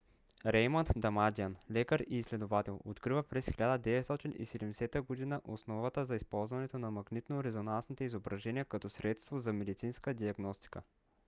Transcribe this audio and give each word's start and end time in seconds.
реймънд 0.45 0.91
дамадиан 0.95 1.55
лекар 1.71 2.03
и 2.09 2.17
изследовател 2.17 2.79
открива 2.85 3.23
през 3.23 3.45
1970 3.45 5.01
година 5.01 5.41
основата 5.43 6.05
за 6.05 6.15
използването 6.15 6.79
на 6.79 6.91
магнитно-резонансните 6.91 8.01
изображения 8.01 8.65
като 8.65 8.89
средство 8.89 9.39
за 9.39 9.53
медицинска 9.53 10.13
диагностика 10.13 10.81